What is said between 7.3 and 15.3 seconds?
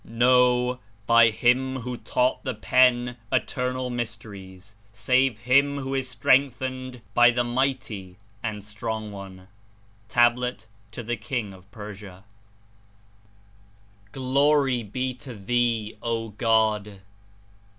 Mighty and Strong One." (Tab. to King of Persia) *'Glory be